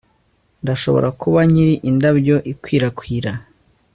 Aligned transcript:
Ndashobora 0.63 1.07
kuba 1.21 1.39
nkiri 1.49 1.75
indabyo 1.89 2.35
ikwirakwira 2.51 3.31